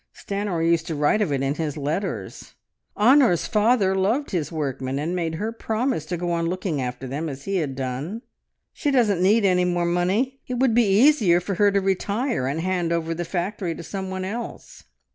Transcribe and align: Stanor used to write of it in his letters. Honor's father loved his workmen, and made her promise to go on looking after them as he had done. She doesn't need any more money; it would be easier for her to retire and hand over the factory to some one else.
Stanor 0.15 0.65
used 0.67 0.87
to 0.87 0.95
write 0.95 1.21
of 1.21 1.31
it 1.31 1.43
in 1.43 1.53
his 1.53 1.77
letters. 1.77 2.55
Honor's 2.95 3.45
father 3.45 3.93
loved 3.93 4.31
his 4.31 4.51
workmen, 4.51 4.97
and 4.97 5.15
made 5.15 5.35
her 5.35 5.51
promise 5.51 6.07
to 6.07 6.17
go 6.17 6.31
on 6.31 6.47
looking 6.47 6.81
after 6.81 7.05
them 7.05 7.29
as 7.29 7.43
he 7.43 7.57
had 7.57 7.75
done. 7.75 8.23
She 8.73 8.89
doesn't 8.89 9.21
need 9.21 9.45
any 9.45 9.63
more 9.63 9.85
money; 9.85 10.39
it 10.47 10.55
would 10.55 10.73
be 10.73 11.01
easier 11.05 11.39
for 11.39 11.53
her 11.53 11.69
to 11.71 11.79
retire 11.79 12.47
and 12.47 12.61
hand 12.61 12.91
over 12.91 13.13
the 13.13 13.23
factory 13.25 13.75
to 13.75 13.83
some 13.83 14.09
one 14.09 14.25
else. 14.25 14.85